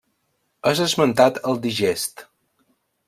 És 0.71 0.79
esmentat 0.85 1.37
al 1.51 1.61
digest. 1.67 2.25